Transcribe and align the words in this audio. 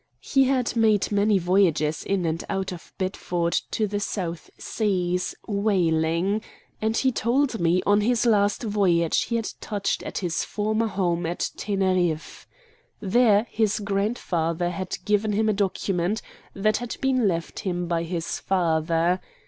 He 0.19 0.45
had 0.45 0.75
made 0.75 1.11
many 1.11 1.37
voyages 1.37 2.03
in 2.03 2.25
and 2.25 2.43
out 2.49 2.71
of 2.71 2.91
Bedford 2.97 3.53
to 3.69 3.85
the 3.85 3.99
South 3.99 4.49
Seas, 4.57 5.35
whaling, 5.47 6.41
and 6.81 6.97
he 6.97 7.11
told 7.11 7.59
me 7.59 7.83
on 7.85 8.01
his 8.01 8.25
last 8.25 8.63
voyage 8.63 9.25
he 9.25 9.35
had 9.35 9.49
touched 9.61 10.01
at 10.01 10.17
his 10.17 10.43
former 10.43 10.87
home 10.87 11.27
at 11.27 11.51
Teneriffe. 11.55 12.47
There 12.99 13.45
his 13.51 13.79
grandfather 13.79 14.71
had 14.71 14.97
given 15.05 15.33
him 15.33 15.47
a 15.47 15.53
document 15.53 16.23
that 16.55 16.77
had 16.77 16.97
been 16.99 17.27
left 17.27 17.59
him 17.59 17.87
by 17.87 18.01
his 18.01 18.39
father. 18.39 19.19